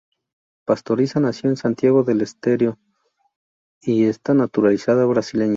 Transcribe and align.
Pastoriza 0.65 1.19
nació 1.19 1.51
en 1.51 1.57
Santiago 1.57 2.01
del 2.03 2.21
Estero, 2.21 2.79
y 3.83 4.05
está 4.05 4.33
naturalizada 4.33 5.05
brasileña. 5.05 5.49